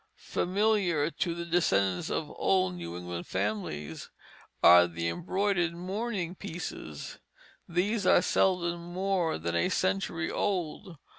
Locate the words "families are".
3.27-4.87